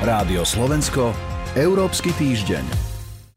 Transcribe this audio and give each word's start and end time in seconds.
Rádio 0.00 0.48
Slovensko, 0.48 1.12
Európsky 1.52 2.08
týždeň. 2.16 2.64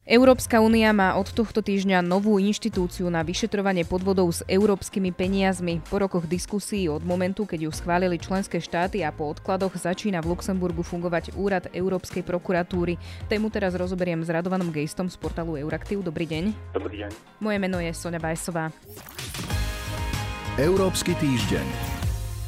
Európska 0.08 0.63
únia 0.63 0.96
má 0.96 1.12
od 1.20 1.28
tohto 1.36 1.59
týždňa 1.59 2.00
novú 2.00 2.40
inštitúciu 2.40 3.11
na 3.11 3.20
vyšetrovanie 3.20 3.83
podvodov 3.83 4.32
s 4.32 4.47
európskymi 4.47 5.11
peniazmi. 5.11 5.84
Po 5.84 5.99
rokoch 5.99 6.24
diskusí 6.24 6.88
od 6.88 7.04
momentu, 7.04 7.43
keď 7.43 7.68
ju 7.68 7.72
schválili 7.75 8.15
členské 8.15 8.63
štáty 8.63 9.04
a 9.04 9.11
po 9.11 9.36
odkladoch 9.36 9.75
začína 9.75 10.23
v 10.23 10.31
Luxemburgu 10.31 10.88
fungovať 10.88 11.36
úrad 11.36 11.68
Európskej 11.75 12.23
prokuratúry. 12.23 12.95
Tému 13.27 13.52
teraz 13.52 13.75
rozoberiem 13.75 14.23
s 14.23 14.32
Radovanom 14.32 14.71
Gejstom 14.71 15.11
z 15.11 15.20
portálu 15.20 15.59
Euraktiv. 15.59 16.00
Dobrý 16.00 16.23
deň. 16.23 16.55
Dobrý 16.80 17.04
deň. 17.04 17.43
Moje 17.43 17.59
meno 17.59 17.84
je 17.84 17.91
Sonja 17.91 18.23
Bajsová. 18.23 18.71
Európsky 20.55 21.11
týždeň. 21.20 21.93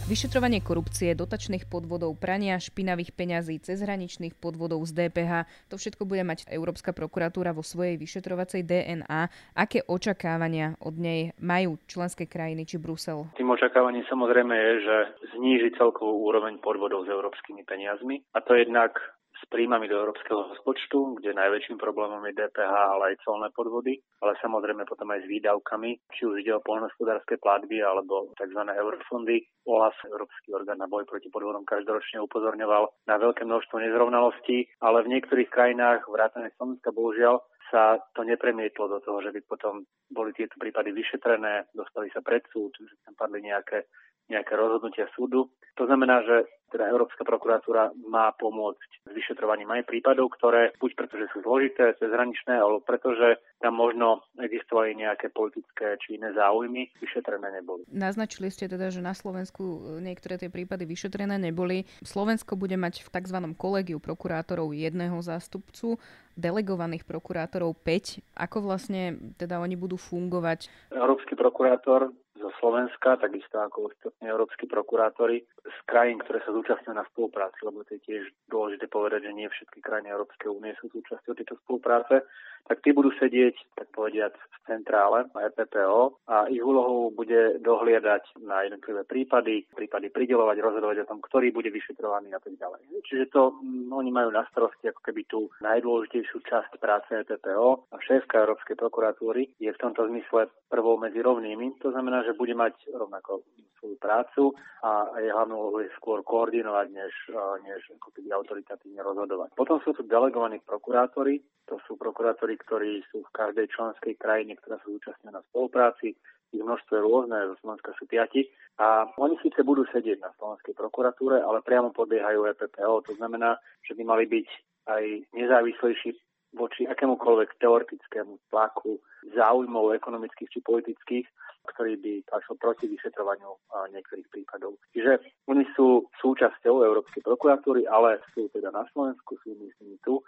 Vyšetrovanie 0.05 0.61
korupcie, 0.61 1.17
dotačných 1.17 1.65
podvodov, 1.65 2.13
prania 2.21 2.61
špinavých 2.61 3.09
peňazí, 3.17 3.57
cezhraničných 3.57 4.37
podvodov 4.37 4.85
z 4.85 4.93
DPH, 4.93 5.49
to 5.65 5.81
všetko 5.81 6.05
bude 6.05 6.21
mať 6.21 6.45
Európska 6.45 6.93
prokuratúra 6.93 7.57
vo 7.57 7.65
svojej 7.65 7.97
vyšetrovacej 7.97 8.69
DNA. 8.69 9.21
Aké 9.57 9.81
očakávania 9.81 10.77
od 10.77 11.01
nej 11.01 11.33
majú 11.41 11.81
členské 11.89 12.29
krajiny 12.29 12.69
či 12.69 12.77
Brusel? 12.77 13.33
Tým 13.33 13.49
očakávaním 13.49 14.05
samozrejme 14.05 14.53
je, 14.53 14.73
že 14.85 14.97
zníži 15.41 15.73
celkovú 15.73 16.21
úroveň 16.21 16.61
podvodov 16.61 17.03
s 17.03 17.09
európskymi 17.09 17.65
peniazmi. 17.65 18.21
A 18.37 18.45
to 18.45 18.53
jednak 18.53 18.93
s 19.35 19.43
príjmami 19.51 19.91
do 19.91 19.99
európskeho 19.99 20.55
rozpočtu, 20.55 21.19
kde 21.19 21.35
najväčším 21.35 21.75
problémom 21.75 22.23
je 22.31 22.33
DPH, 22.39 22.71
ale 22.71 23.03
aj 23.13 23.21
colné 23.27 23.51
podvody, 23.51 23.99
ale 24.23 24.39
samozrejme 24.39 24.87
potom 24.87 25.11
aj 25.11 25.27
s 25.27 25.29
výdavkami, 25.29 25.91
či 26.15 26.21
už 26.23 26.39
ide 26.39 26.55
o 26.55 26.63
poľnohospodárske 26.63 27.37
platby 27.43 27.83
alebo 27.83 28.31
tzv. 28.39 28.61
eurofondy. 28.63 29.43
OLAF, 29.65 29.97
Európsky 30.05 30.53
orgán 30.53 30.77
na 30.77 30.85
boj 30.85 31.09
proti 31.09 31.27
podvodom, 31.33 31.65
každoročne 31.65 32.21
upozorňoval 32.21 33.09
na 33.09 33.15
veľké 33.17 33.49
množstvo 33.49 33.81
nezrovnalostí, 33.81 34.69
ale 34.77 35.01
v 35.01 35.11
niektorých 35.17 35.49
krajinách, 35.49 36.05
vrátane 36.05 36.53
Slovenska, 36.53 36.93
bohužiaľ, 36.93 37.41
sa 37.73 37.97
to 38.13 38.21
nepremietlo 38.21 38.85
do 38.87 38.99
toho, 39.01 39.25
že 39.25 39.33
by 39.33 39.41
potom 39.49 39.89
boli 40.05 40.31
tieto 40.37 40.53
prípady 40.61 40.93
vyšetrené, 40.93 41.73
dostali 41.73 42.13
sa 42.13 42.21
pred 42.21 42.45
súd, 42.53 42.77
že 42.77 42.93
tam 43.01 43.17
padli 43.17 43.41
nejaké 43.41 43.89
nejaké 44.29 44.53
rozhodnutia 44.57 45.05
súdu. 45.13 45.49
To 45.75 45.83
znamená, 45.85 46.23
že 46.23 46.47
teda 46.71 46.91
Európska 46.91 47.23
prokuratúra 47.23 47.93
má 48.09 48.35
pomôcť 48.35 49.07
s 49.07 49.11
vyšetrovaním 49.13 49.69
aj 49.79 49.87
prípadov, 49.87 50.33
ktoré 50.35 50.75
buď 50.75 50.91
pretože 50.97 51.31
sú 51.31 51.45
zložité, 51.45 51.95
cezhraničné, 51.95 52.57
alebo 52.57 52.83
pretože 52.83 53.39
tam 53.63 53.79
možno 53.79 54.25
existovali 54.35 54.97
nejaké 54.97 55.31
politické 55.31 55.95
či 56.03 56.19
iné 56.19 56.35
záujmy, 56.35 56.91
vyšetrené 56.99 57.47
neboli. 57.61 57.87
Naznačili 57.87 58.51
ste 58.51 58.67
teda, 58.67 58.91
že 58.91 58.99
na 58.99 59.15
Slovensku 59.15 59.99
niektoré 60.03 60.35
tie 60.35 60.51
prípady 60.51 60.83
vyšetrené 60.83 61.39
neboli. 61.39 61.87
Slovensko 62.03 62.59
bude 62.59 62.75
mať 62.75 63.07
v 63.07 63.09
tzv. 63.13 63.37
kolegiu 63.55 64.01
prokurátorov 64.03 64.75
jedného 64.75 65.15
zástupcu, 65.23 65.95
delegovaných 66.35 67.07
prokurátorov 67.07 67.77
5. 67.87 68.19
Ako 68.35 68.67
vlastne 68.67 69.15
teda 69.39 69.63
oni 69.63 69.79
budú 69.79 69.95
fungovať? 69.95 70.67
Európsky 70.91 71.39
prokurátor 71.39 72.11
zo 72.35 72.49
Slovenska, 72.59 73.15
takisto 73.15 73.55
ako 73.59 73.89
ostatní 73.91 74.27
európsky 74.27 74.67
prokurátori 74.67 75.43
z 75.63 75.77
krajín, 75.87 76.19
ktoré 76.19 76.43
sa 76.43 76.51
zúčastňujú 76.51 76.95
na 76.95 77.07
spolupráci, 77.07 77.63
lebo 77.63 77.87
to 77.87 77.95
je 77.95 78.01
tiež 78.03 78.23
dôležité 78.51 78.91
povedať, 78.91 79.31
že 79.31 79.37
nie 79.37 79.47
všetky 79.47 79.79
krajiny 79.79 80.11
Európskej 80.11 80.51
únie 80.51 80.75
sú 80.79 80.91
súčasťou 80.91 81.33
tejto 81.33 81.55
spolupráce, 81.63 82.27
tak 82.65 82.81
tí 82.81 82.91
budú 82.91 83.13
sedieť, 83.21 83.55
tak 83.77 83.87
povediať, 83.93 84.33
v 84.33 84.57
centrále 84.65 85.29
na 85.37 85.45
EPPO 85.53 86.25
a 86.25 86.49
ich 86.49 86.65
úlohou 86.65 87.13
bude 87.13 87.61
dohliadať 87.61 88.41
na 88.41 88.65
jednotlivé 88.65 89.05
prípady, 89.05 89.69
prípady 89.69 90.09
pridelovať, 90.09 90.57
rozhodovať 90.57 91.05
o 91.05 91.09
tom, 91.13 91.19
ktorý 91.21 91.53
bude 91.53 91.69
vyšetrovaný 91.69 92.33
a 92.33 92.41
tak 92.41 92.57
ďalej. 92.57 92.89
Čiže 93.05 93.29
to 93.29 93.53
m, 93.61 93.85
mm, 93.85 93.93
oni 93.93 94.09
majú 94.09 94.33
na 94.33 94.41
starosti 94.49 94.89
ako 94.89 95.01
keby 95.05 95.21
tú 95.29 95.45
najdôležitejšiu 95.61 96.37
časť 96.41 96.81
práce 96.81 97.13
EPPO 97.13 97.93
a 97.93 97.95
šéfka 98.01 98.41
Európskej 98.41 98.73
prokuratúry 98.81 99.53
je 99.61 99.69
v 99.69 99.81
tomto 99.81 100.09
zmysle 100.09 100.49
prvou 100.65 100.97
medzi 100.97 101.21
rovnými. 101.21 101.77
To 101.85 101.93
znamená, 101.93 102.24
že 102.25 102.33
bude 102.33 102.57
mať 102.57 102.89
rovnako 102.89 103.45
svoju 103.77 103.97
prácu 104.01 104.43
a 104.81 105.13
jej 105.21 105.29
hlavnou 105.29 105.57
úlohou 105.61 105.85
je 105.85 105.93
skôr 105.93 106.25
koordinovať, 106.25 106.87
než, 106.89 107.13
než 107.61 107.79
ako 108.01 108.09
keby 108.17 108.33
autoritatívne 108.33 109.01
rozhodovať. 109.05 109.53
Potom 109.53 109.77
sú 109.85 109.93
tu 109.93 110.01
delegovaní 110.03 110.57
prokurátori, 110.65 111.37
to 111.69 111.77
sú 111.85 111.93
prokurátori, 111.93 112.57
ktorí 112.57 113.05
sú 113.13 113.21
v 113.21 113.33
každej 113.35 113.69
členskej 113.69 114.17
krajine, 114.17 114.57
ktorá 114.57 114.81
sa 114.81 114.89
zúčastňuje 114.89 115.33
na 115.33 115.45
spolupráci, 115.53 116.17
ich 116.55 116.63
množstvo 116.63 116.91
je 116.95 117.03
rôzne, 117.03 117.49
zo 117.51 117.55
Slovenska 117.59 117.91
sú 117.99 118.07
piati. 118.07 118.47
A 118.79 119.07
oni 119.19 119.35
síce 119.43 119.59
budú 119.63 119.83
sedieť 119.91 120.23
na 120.23 120.31
slovenskej 120.39 120.75
prokuratúre, 120.75 121.43
ale 121.43 121.63
priamo 121.63 121.91
podliehajú 121.91 122.47
EPPO. 122.55 123.11
To 123.11 123.13
znamená, 123.19 123.59
že 123.83 123.95
by 123.95 124.03
mali 124.07 124.23
byť 124.27 124.47
aj 124.87 125.03
nezávislejší 125.35 126.15
voči 126.55 126.87
akémukoľvek 126.87 127.59
teoretickému 127.59 128.49
tlaku 128.49 128.97
záujmov 129.35 129.91
ekonomických 129.99 130.49
či 130.49 130.59
politických, 130.63 131.27
ktorý 131.75 131.99
by 131.99 132.13
tlačil 132.31 132.55
proti 132.55 132.85
vyšetrovaniu 132.87 133.51
niektorých 133.91 134.27
prípadov. 134.31 134.79
Čiže 134.95 135.19
oni 135.51 135.67
sú 135.75 136.07
súčasťou 136.21 136.81
Európskej 136.81 137.21
prokuratúry, 137.25 137.83
ale 137.89 138.23
sú 138.31 138.47
teda 138.53 138.71
na 138.71 138.87
Slovensku, 138.93 139.35
sú 139.43 139.53
myslím 139.59 139.99
tu 140.05 140.23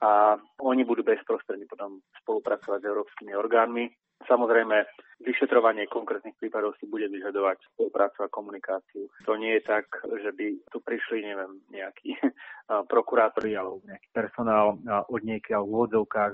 a 0.00 0.40
oni 0.64 0.82
budú 0.88 1.04
bezprostredne 1.04 1.68
potom 1.68 2.00
spolupracovať 2.24 2.80
s 2.80 2.88
európskymi 2.88 3.32
orgánmi. 3.36 3.84
Samozrejme, 4.24 4.84
vyšetrovanie 5.24 5.88
konkrétnych 5.88 6.36
prípadov 6.36 6.76
si 6.76 6.84
bude 6.88 7.08
vyžadovať 7.08 7.60
spoluprácu 7.72 8.24
a 8.24 8.32
komunikáciu. 8.32 9.08
To 9.24 9.32
nie 9.36 9.56
je 9.60 9.62
tak, 9.64 9.88
že 10.04 10.32
by 10.32 10.46
tu 10.72 10.80
prišli, 10.80 11.24
neviem, 11.24 11.60
nejakí 11.72 12.16
prokurátori 12.92 13.56
alebo 13.56 13.80
nejaký 13.84 14.08
personál 14.12 14.76
od 15.08 15.20
niekiaľ 15.24 15.64
v 15.64 15.72
úvodzovkách 15.72 16.32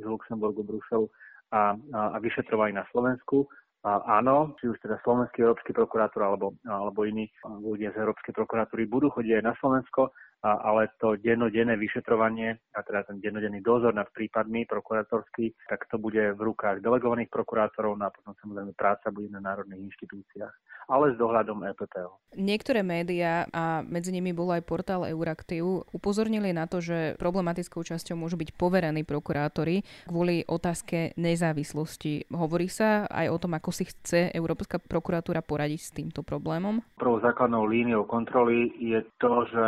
z 0.00 0.04
Luxemburgu, 0.04 0.64
Bruselu 0.64 1.08
a, 1.52 1.76
a 1.92 2.16
vyšetrovali 2.20 2.72
na 2.72 2.84
Slovensku. 2.92 3.48
A 3.86 4.18
áno, 4.18 4.58
či 4.58 4.66
už 4.66 4.82
teda 4.82 4.98
slovenský 5.06 5.46
európsky 5.46 5.70
prokurátor 5.70 6.26
alebo, 6.26 6.58
alebo 6.66 7.06
iní 7.06 7.30
ľudia 7.46 7.94
z 7.94 8.02
Európskej 8.02 8.34
prokuratúry 8.34 8.90
budú 8.90 9.14
chodiť 9.14 9.38
aj 9.38 9.44
na 9.46 9.54
Slovensko, 9.62 10.10
ale 10.54 10.94
to 11.02 11.18
dennodenné 11.18 11.74
vyšetrovanie, 11.74 12.54
a 12.76 12.80
teda 12.86 13.02
ten 13.08 13.18
dennodenný 13.18 13.64
dozor 13.64 13.90
nad 13.96 14.06
prípadmi 14.12 14.68
prokurátorský, 14.70 15.56
tak 15.66 15.90
to 15.90 15.98
bude 15.98 16.20
v 16.20 16.40
rukách 16.40 16.78
delegovaných 16.78 17.32
prokurátorov 17.32 17.98
no 17.98 18.06
a 18.06 18.14
potom 18.14 18.36
samozrejme 18.38 18.72
práca 18.78 19.10
bude 19.10 19.32
na 19.32 19.42
národných 19.42 19.90
inštitúciách 19.90 20.54
ale 20.86 21.14
s 21.14 21.16
dohľadom 21.18 21.66
EPPO. 21.66 22.38
Niektoré 22.38 22.86
médiá, 22.86 23.50
a 23.50 23.82
medzi 23.82 24.14
nimi 24.14 24.30
bol 24.30 24.54
aj 24.54 24.62
portál 24.62 25.02
Euraktiv, 25.06 25.86
upozornili 25.90 26.54
na 26.54 26.70
to, 26.70 26.78
že 26.78 27.18
problematickou 27.18 27.82
časťou 27.82 28.14
môžu 28.14 28.38
byť 28.38 28.54
poverení 28.54 29.02
prokurátori 29.02 29.82
kvôli 30.06 30.46
otázke 30.46 31.16
nezávislosti. 31.18 32.30
Hovorí 32.30 32.70
sa 32.70 33.10
aj 33.10 33.26
o 33.34 33.36
tom, 33.42 33.58
ako 33.58 33.70
si 33.74 33.84
chce 33.90 34.30
Európska 34.30 34.78
prokuratúra 34.78 35.42
poradiť 35.42 35.80
s 35.82 35.90
týmto 35.90 36.22
problémom? 36.22 36.82
Prvou 36.94 37.18
základnou 37.18 37.66
líniou 37.66 38.06
kontroly 38.06 38.70
je 38.78 39.02
to, 39.18 39.48
že 39.50 39.64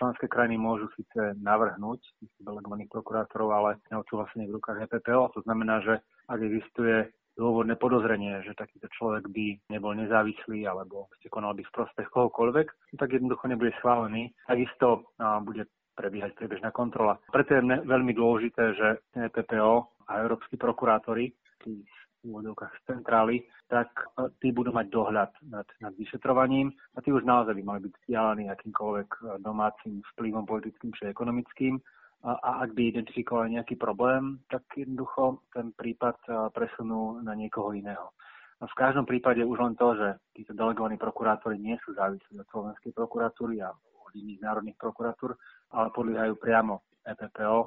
členské 0.00 0.21
krajiny 0.26 0.58
môžu 0.58 0.90
síce 0.98 1.34
navrhnúť 1.40 2.02
delegovaných 2.42 2.90
prokurátorov, 2.90 3.48
ale 3.54 3.70
neodsúhlasenie 3.88 4.50
v 4.50 4.58
rukách 4.58 4.90
EPPO. 4.90 5.38
To 5.38 5.40
znamená, 5.46 5.80
že 5.82 6.02
ak 6.28 6.38
existuje 6.42 7.08
dôvodné 7.32 7.80
podozrenie, 7.80 8.44
že 8.44 8.52
takýto 8.52 8.92
človek 8.92 9.24
by 9.32 9.56
nebol 9.72 9.96
nezávislý 9.96 10.68
alebo 10.68 11.08
ste 11.16 11.32
konal 11.32 11.56
by 11.56 11.64
v 11.64 11.74
prospech 11.74 12.12
kohokoľvek, 12.12 12.68
tak 13.00 13.08
jednoducho 13.08 13.48
nebude 13.48 13.72
schválený. 13.80 14.36
Takisto 14.44 15.08
bude 15.48 15.64
prebiehať 15.96 16.36
priebežná 16.36 16.72
kontrola. 16.76 17.16
Preto 17.32 17.56
je 17.56 17.64
veľmi 17.88 18.12
dôležité, 18.12 18.76
že 18.76 18.88
EPPO 19.16 19.72
a 20.08 20.12
európsky 20.20 20.60
prokurátori, 20.60 21.32
tí 21.64 21.80
úvodovkách 22.24 22.72
z 22.72 22.82
centrály, 22.86 23.36
tak 23.66 23.90
tí 24.38 24.54
budú 24.54 24.70
mať 24.70 24.86
dohľad 24.88 25.30
nad, 25.50 25.66
nad 25.82 25.92
vyšetrovaním 25.98 26.70
a 26.94 27.02
tí 27.02 27.10
už 27.10 27.26
naozaj 27.26 27.54
by 27.58 27.62
mali 27.62 27.80
byť 27.88 27.92
vzdialení 27.92 28.44
akýmkoľvek 28.50 29.08
domácim 29.42 30.02
vplyvom 30.14 30.46
politickým 30.46 30.94
či 30.94 31.10
ekonomickým 31.10 31.82
a 32.22 32.62
ak 32.62 32.78
by 32.78 32.94
identifikovali 32.94 33.58
nejaký 33.58 33.74
problém, 33.74 34.38
tak 34.46 34.62
jednoducho 34.78 35.42
ten 35.50 35.74
prípad 35.74 36.22
presunú 36.54 37.18
na 37.18 37.34
niekoho 37.34 37.74
iného. 37.74 38.14
No 38.62 38.70
v 38.70 38.78
každom 38.78 39.02
prípade 39.02 39.42
už 39.42 39.58
len 39.58 39.74
to, 39.74 39.98
že 39.98 40.08
títo 40.38 40.54
delegovaní 40.54 40.94
prokurátori 40.94 41.58
nie 41.58 41.74
sú 41.82 41.98
závislí 41.98 42.38
od 42.38 42.46
Slovenskej 42.54 42.94
prokuratúry 42.94 43.58
a 43.58 43.74
od 43.74 44.12
iných 44.14 44.38
národných 44.38 44.78
prokuratúr, 44.78 45.34
ale 45.74 45.90
podliehajú 45.90 46.38
priamo 46.38 46.78
EPPO, 47.02 47.58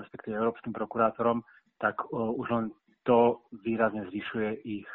respektíve 0.00 0.32
Európskym 0.40 0.72
prokurátorom, 0.72 1.44
tak 1.76 2.08
už 2.08 2.48
len 2.48 2.72
to 3.06 3.46
výrazne 3.62 4.02
zvyšuje 4.10 4.66
ich 4.66 4.88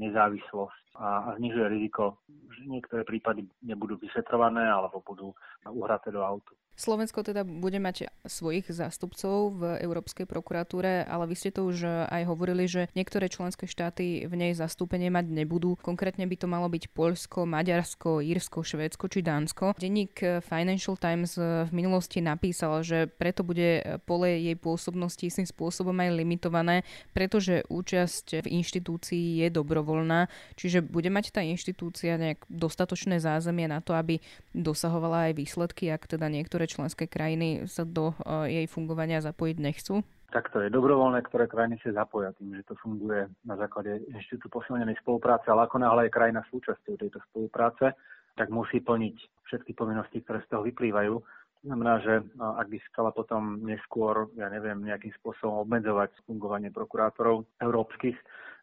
nezávislosť 0.00 0.96
a 0.96 1.36
znižuje 1.36 1.66
riziko, 1.68 2.24
že 2.56 2.64
niektoré 2.66 3.04
prípady 3.04 3.44
nebudú 3.62 4.00
vyšetrované 4.00 4.64
alebo 4.64 5.04
budú 5.04 5.36
uhraté 5.68 6.08
do 6.10 6.24
autu. 6.24 6.56
Slovensko 6.80 7.20
teda 7.20 7.44
bude 7.44 7.76
mať 7.76 8.08
svojich 8.24 8.72
zástupcov 8.72 9.52
v 9.52 9.62
Európskej 9.84 10.24
prokuratúre, 10.24 11.04
ale 11.04 11.28
vy 11.28 11.36
ste 11.36 11.52
to 11.52 11.68
už 11.68 12.08
aj 12.08 12.24
hovorili, 12.24 12.64
že 12.64 12.88
niektoré 12.96 13.28
členské 13.28 13.68
štáty 13.68 14.24
v 14.24 14.32
nej 14.32 14.52
zastúpenie 14.56 15.12
mať 15.12 15.28
nebudú. 15.28 15.76
Konkrétne 15.76 16.24
by 16.24 16.36
to 16.40 16.48
malo 16.48 16.72
byť 16.72 16.88
Poľsko, 16.96 17.44
Maďarsko, 17.44 18.24
Írsko, 18.24 18.64
Švédsko 18.64 19.12
či 19.12 19.20
Dánsko. 19.20 19.76
Denník 19.76 20.40
Financial 20.40 20.96
Times 20.96 21.36
v 21.36 21.68
minulosti 21.76 22.24
napísal, 22.24 22.80
že 22.80 23.12
preto 23.12 23.44
bude 23.44 24.00
pole 24.08 24.40
jej 24.40 24.56
pôsobnosti 24.56 25.20
istým 25.20 25.44
spôsobom 25.44 25.92
aj 26.00 26.16
limitované, 26.16 26.80
pretože 27.12 27.60
účasť 27.68 28.40
v 28.40 28.56
inštitúcii 28.64 29.44
je 29.44 29.48
dobrovoľná, 29.52 30.32
čiže 30.56 30.80
bude 30.80 31.12
mať 31.12 31.36
tá 31.36 31.44
inštitúcia 31.44 32.16
nejak 32.16 32.48
dostatočné 32.48 33.20
zázemie 33.20 33.68
na 33.68 33.84
to, 33.84 33.92
aby 33.92 34.22
dosahovala 34.56 35.28
aj 35.28 35.32
výsledky, 35.36 35.92
ak 35.92 36.08
teda 36.08 36.30
niektoré 36.30 36.69
členské 36.70 37.10
krajiny 37.10 37.66
sa 37.66 37.82
do 37.82 38.14
eh, 38.22 38.62
jej 38.62 38.66
fungovania 38.70 39.18
zapojiť 39.18 39.56
nechcú? 39.58 40.06
Tak 40.30 40.54
to 40.54 40.62
je 40.62 40.70
dobrovoľné, 40.70 41.26
ktoré 41.26 41.50
krajiny 41.50 41.82
sa 41.82 42.06
zapoja 42.06 42.30
tým, 42.38 42.54
že 42.54 42.62
to 42.62 42.78
funguje 42.78 43.26
na 43.42 43.58
základe 43.58 43.98
inštitútu 44.14 44.62
posilnenej 44.62 44.94
spolupráce, 45.02 45.50
ale 45.50 45.66
ako 45.66 45.82
náhle 45.82 46.06
je 46.06 46.14
krajina 46.14 46.46
súčasťou 46.46 46.94
tejto 46.94 47.18
spolupráce, 47.30 47.98
tak 48.38 48.46
musí 48.54 48.78
plniť 48.78 49.16
všetky 49.50 49.74
povinnosti, 49.74 50.22
ktoré 50.22 50.38
z 50.46 50.48
toho 50.54 50.62
vyplývajú. 50.62 51.14
To 51.18 51.64
znamená, 51.66 51.98
že 52.00 52.24
ak 52.38 52.66
by 52.72 52.78
chcela 52.88 53.10
potom 53.10 53.58
neskôr, 53.66 54.30
ja 54.38 54.48
neviem, 54.48 54.80
nejakým 54.80 55.12
spôsobom 55.20 55.66
obmedzovať 55.66 56.14
fungovanie 56.24 56.70
prokurátorov 56.70 57.44
európskych, 57.58 58.16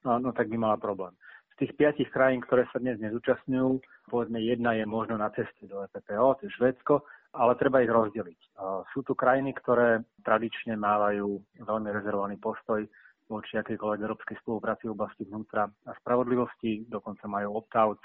no, 0.07 0.18
no 0.24 0.31
tak 0.31 0.48
by 0.48 0.57
mala 0.57 0.80
problém. 0.80 1.13
Z 1.54 1.68
tých 1.68 1.75
piatich 1.77 2.09
krajín, 2.09 2.42
ktoré 2.42 2.65
sa 2.71 2.80
dnes 2.80 2.98
nezúčastňujú, 2.98 3.83
povedzme 4.09 4.39
jedna 4.42 4.74
je 4.74 4.88
možno 4.88 5.19
na 5.19 5.30
ceste 5.36 5.68
do 5.68 5.83
EPPO, 5.83 6.42
to 6.42 6.50
je 6.50 6.56
Švédsko, 6.57 7.06
ale 7.34 7.60
treba 7.60 7.84
ich 7.84 7.92
rozdeliť. 7.92 8.40
Sú 8.96 9.04
tu 9.04 9.14
krajiny, 9.18 9.52
ktoré 9.58 10.06
tradične 10.24 10.80
mávajú 10.80 11.42
veľmi 11.60 11.90
rezervovaný 11.92 12.40
postoj 12.40 12.86
voči 13.28 13.60
akejkoľvek 13.60 14.00
európskej 14.08 14.40
spolupráci 14.40 14.88
v 14.88 14.96
oblasti 14.96 15.28
vnútra 15.28 15.68
a 15.68 15.92
spravodlivosti, 16.00 16.88
dokonca 16.88 17.28
majú 17.28 17.60
opt-out 17.60 18.00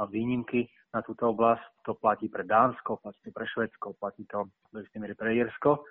a 0.00 0.08
výnimky 0.08 0.64
na 0.96 1.04
túto 1.04 1.28
oblasť. 1.28 1.84
To 1.84 1.92
platí 2.00 2.32
pre 2.32 2.48
Dánsko, 2.48 3.04
platí 3.04 3.20
to 3.20 3.36
pre 3.36 3.44
Švedsko, 3.44 3.92
platí 4.00 4.24
to 4.24 4.48
do 4.72 4.80
istej 4.80 5.00
miery 5.04 5.12
pre 5.12 5.36
Jersko. 5.36 5.84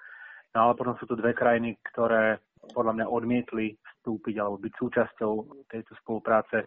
No 0.57 0.57
ale 0.57 0.73
potom 0.75 0.97
sú 0.97 1.05
tu 1.05 1.13
dve 1.13 1.37
krajiny, 1.37 1.77
ktoré 1.93 2.41
podľa 2.73 2.93
mňa 2.97 3.05
odmietli 3.07 3.77
vstúpiť 3.77 4.35
alebo 4.41 4.57
byť 4.57 4.73
súčasťou 4.77 5.31
tejto 5.69 5.93
spolupráce 6.01 6.65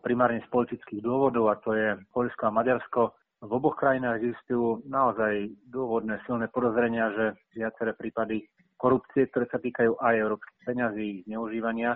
primárne 0.00 0.40
z 0.40 0.48
politických 0.48 1.04
dôvodov 1.04 1.52
a 1.52 1.60
to 1.60 1.76
je 1.76 1.92
Poľsko 2.08 2.48
a 2.48 2.56
Maďarsko. 2.56 3.00
V 3.44 3.52
oboch 3.52 3.76
krajinách 3.76 4.24
existujú 4.24 4.88
naozaj 4.88 5.52
dôvodné 5.68 6.16
silné 6.24 6.48
podozrenia, 6.48 7.12
že 7.12 7.24
viaceré 7.52 7.92
prípady 7.92 8.48
korupcie, 8.80 9.28
ktoré 9.28 9.44
sa 9.52 9.60
týkajú 9.60 10.00
aj 10.00 10.14
európskych 10.16 10.60
peňazí, 10.64 11.28
zneužívania, 11.28 11.92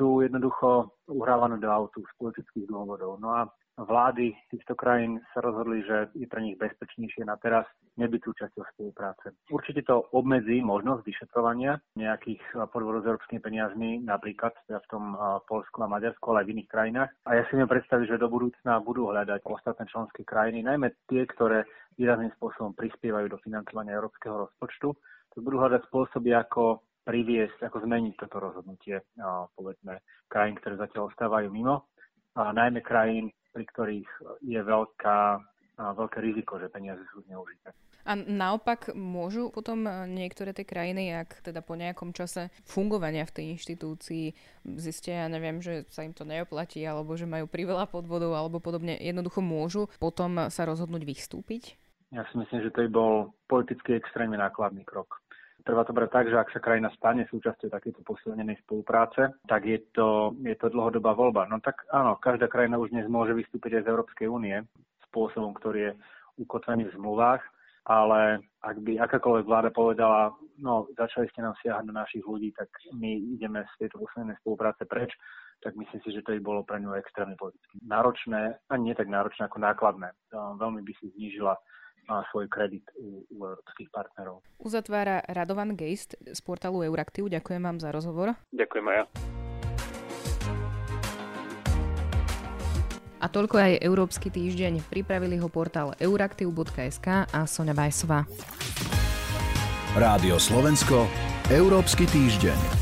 sú 0.00 0.24
jednoducho 0.24 0.96
uhrávané 1.12 1.60
do 1.60 1.68
autu 1.68 2.00
z 2.00 2.12
politických 2.16 2.64
dôvodov. 2.72 3.20
No 3.20 3.36
a 3.36 3.52
vlády 3.78 4.36
týchto 4.52 4.76
krajín 4.76 5.20
sa 5.32 5.40
rozhodli, 5.40 5.80
že 5.86 6.12
je 6.12 6.28
pre 6.28 6.44
nich 6.44 6.60
bezpečnejšie 6.60 7.24
na 7.24 7.40
teraz 7.40 7.64
nebyť 7.96 8.20
súčasťou 8.24 8.64
spolupráce. 8.72 9.36
Určite 9.52 9.84
to 9.84 10.08
obmedzí 10.16 10.64
možnosť 10.64 11.04
vyšetrovania 11.04 11.76
nejakých 11.96 12.40
podvodov 12.72 13.04
s 13.04 13.08
európskymi 13.08 13.40
peniazmi, 13.40 13.90
napríklad 14.00 14.56
teda 14.64 14.80
v 14.80 14.90
tom 14.92 15.04
Polsku 15.44 15.84
a 15.84 15.92
Maďarsku, 15.92 16.24
ale 16.32 16.44
aj 16.44 16.46
v 16.48 16.52
iných 16.56 16.72
krajinách. 16.72 17.10
A 17.28 17.30
ja 17.36 17.42
si 17.48 17.56
viem 17.56 17.68
predstaviť, 17.68 18.16
že 18.16 18.22
do 18.22 18.32
budúcna 18.32 18.80
budú 18.80 19.12
hľadať 19.12 19.44
ostatné 19.44 19.84
členské 19.88 20.24
krajiny, 20.24 20.64
najmä 20.64 20.92
tie, 21.08 21.24
ktoré 21.28 21.68
výrazným 22.00 22.32
spôsobom 22.40 22.72
prispievajú 22.72 23.28
do 23.28 23.40
financovania 23.44 24.00
európskeho 24.00 24.48
rozpočtu, 24.48 24.88
to 25.32 25.36
budú 25.40 25.60
hľadať 25.60 25.88
spôsoby, 25.88 26.32
ako 26.32 26.80
priviesť, 27.02 27.66
ako 27.66 27.82
zmeniť 27.82 28.14
toto 28.14 28.38
rozhodnutie, 28.38 29.02
povedzme, 29.58 30.00
krajín, 30.30 30.54
ktoré 30.60 30.78
zatiaľ 30.78 31.10
ostávajú 31.10 31.50
mimo, 31.50 31.90
najmä 32.36 32.80
krajín, 32.80 33.32
pri 33.52 33.64
ktorých 33.68 34.10
je 34.40 34.60
veľká, 34.60 35.18
veľké 35.76 36.18
riziko, 36.24 36.56
že 36.56 36.72
peniaze 36.72 37.04
sú 37.12 37.20
zneužité. 37.28 37.70
A 38.02 38.18
naopak 38.18 38.98
môžu 38.98 39.54
potom 39.54 39.86
niektoré 40.10 40.50
tie 40.50 40.66
krajiny, 40.66 41.14
ak 41.14 41.38
teda 41.46 41.62
po 41.62 41.78
nejakom 41.78 42.10
čase 42.10 42.50
fungovania 42.66 43.22
v 43.22 43.34
tej 43.38 43.44
inštitúcii 43.54 44.34
zistia, 44.74 45.22
ja 45.22 45.26
neviem, 45.30 45.62
že 45.62 45.86
sa 45.86 46.02
im 46.02 46.10
to 46.10 46.26
neoplatí, 46.26 46.82
alebo 46.82 47.14
že 47.14 47.30
majú 47.30 47.46
priveľa 47.46 47.86
podvodov, 47.86 48.34
alebo 48.34 48.58
podobne, 48.58 48.98
jednoducho 48.98 49.38
môžu 49.38 49.86
potom 50.02 50.50
sa 50.50 50.66
rozhodnúť 50.66 51.06
vystúpiť? 51.06 51.78
Ja 52.10 52.26
si 52.26 52.42
myslím, 52.42 52.66
že 52.66 52.74
to 52.74 52.82
by 52.84 52.90
bol 52.90 53.14
politicky 53.46 53.94
extrémne 53.94 54.34
nákladný 54.34 54.82
krok. 54.82 55.21
Treba 55.62 55.86
to 55.86 55.94
brať 55.94 56.10
tak, 56.10 56.26
že 56.26 56.34
ak 56.34 56.50
sa 56.50 56.58
krajina 56.58 56.90
stane 56.98 57.22
súčasťou 57.30 57.70
takéto 57.70 58.02
posilnenej 58.02 58.58
spolupráce, 58.66 59.30
tak 59.46 59.62
je 59.62 59.78
to, 59.94 60.34
je 60.42 60.58
to 60.58 60.66
dlhodobá 60.74 61.14
voľba. 61.14 61.46
No 61.46 61.62
tak 61.62 61.86
áno, 61.94 62.18
každá 62.18 62.50
krajina 62.50 62.82
už 62.82 62.90
dnes 62.90 63.06
môže 63.06 63.30
vystúpiť 63.30 63.78
aj 63.78 63.84
z 63.86 63.90
Európskej 63.94 64.26
únie 64.26 64.58
spôsobom, 65.10 65.54
ktorý 65.54 65.78
je 65.86 65.92
ukotvený 66.42 66.90
v 66.90 66.94
zmluvách, 66.98 67.42
ale 67.86 68.42
ak 68.62 68.76
by 68.82 68.98
akákoľvek 69.06 69.46
vláda 69.46 69.70
povedala, 69.70 70.34
no 70.58 70.86
začali 70.98 71.30
ste 71.30 71.46
nám 71.46 71.54
siahať 71.62 71.84
na 71.86 72.02
našich 72.06 72.26
ľudí, 72.26 72.50
tak 72.58 72.70
my 72.94 73.38
ideme 73.38 73.62
z 73.74 73.86
tejto 73.86 74.02
poslednej 74.02 74.38
spolupráce 74.42 74.82
preč, 74.86 75.14
tak 75.62 75.78
myslím 75.78 76.02
si, 76.02 76.10
že 76.10 76.26
to 76.26 76.34
by 76.34 76.40
bolo 76.42 76.66
pre 76.66 76.82
ňu 76.82 76.94
extrémne 76.98 77.38
politicky 77.38 77.78
náročné, 77.86 78.58
a 78.66 78.74
nie 78.78 78.94
tak 78.98 79.06
náročné 79.06 79.46
ako 79.46 79.62
nákladné. 79.62 80.10
Veľmi 80.34 80.82
by 80.82 80.92
si 80.98 81.10
znížila 81.14 81.54
svoj 82.30 82.46
kredit 82.50 82.84
u, 82.98 83.22
u 83.30 83.38
európskych 83.46 83.88
partnerov. 83.94 84.42
Uzatvára 84.58 85.22
Radovan 85.28 85.78
Geist 85.78 86.18
z 86.18 86.40
portálu 86.42 86.82
Euraktiv. 86.82 87.30
Ďakujem 87.30 87.62
vám 87.62 87.78
za 87.78 87.94
rozhovor. 87.94 88.34
Ďakujem 88.52 88.86
aj 88.88 88.96
ja. 88.96 89.04
A 93.22 93.30
toľko 93.30 93.54
aj 93.54 93.78
Európsky 93.78 94.34
týždeň. 94.34 94.82
Pripravili 94.90 95.38
ho 95.38 95.46
portál 95.46 95.94
euraktiv.sk 96.02 97.30
a 97.30 97.40
Sonja 97.46 97.70
Bajsová. 97.70 98.26
Rádio 99.94 100.42
Slovensko, 100.42 101.06
Európsky 101.46 102.10
týždeň. 102.10 102.81